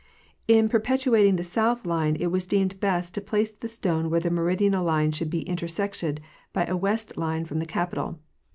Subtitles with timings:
[0.47, 4.31] In perpetuating the south line it was deemed best to place the stone where the
[4.31, 6.19] meridian line should be intersected
[6.53, 8.17] by a west line from the Capitol.